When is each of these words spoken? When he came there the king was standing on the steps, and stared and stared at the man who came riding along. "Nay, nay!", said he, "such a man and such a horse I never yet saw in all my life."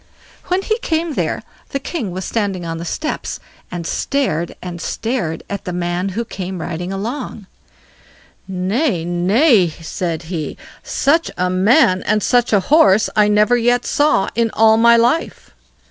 When 0.45 0.63
he 0.63 0.79
came 0.79 1.13
there 1.13 1.43
the 1.69 1.79
king 1.79 2.09
was 2.09 2.25
standing 2.25 2.65
on 2.65 2.79
the 2.79 2.85
steps, 2.85 3.39
and 3.69 3.85
stared 3.85 4.55
and 4.59 4.81
stared 4.81 5.43
at 5.47 5.65
the 5.65 5.71
man 5.71 6.09
who 6.17 6.25
came 6.25 6.59
riding 6.59 6.91
along. 6.91 7.45
"Nay, 8.47 9.05
nay!", 9.05 9.69
said 9.69 10.23
he, 10.23 10.57
"such 10.81 11.29
a 11.37 11.51
man 11.51 12.01
and 12.07 12.23
such 12.23 12.51
a 12.51 12.61
horse 12.61 13.11
I 13.15 13.27
never 13.27 13.55
yet 13.55 13.85
saw 13.85 14.27
in 14.33 14.49
all 14.55 14.75
my 14.77 14.97
life." 14.97 15.51